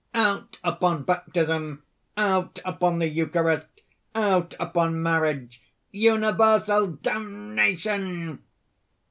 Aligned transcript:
"Out 0.15 0.57
upon 0.63 1.03
baptism! 1.03 1.83
out 2.17 2.57
upon 2.65 2.97
the 2.97 3.07
Eucharist! 3.07 3.67
out 4.15 4.55
upon 4.59 5.03
marriage! 5.03 5.61
universal 5.91 6.87
damnation!" 6.87 8.41